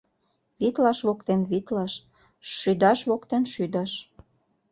Витлаш 0.59 0.99
воктен 1.07 1.41
витлаш, 1.51 1.93
шӱдаш 2.55 2.99
воктен 3.09 3.43
шӱдаш... 3.53 3.91